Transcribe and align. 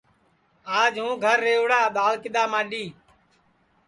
آج 0.79 0.93
ہوں 1.01 1.13
گھر 1.23 1.37
رِوڑا 1.45 1.81
دؔاݪ 1.95 2.15
کِدؔا 2.23 2.43
ماڈؔی 2.51 2.85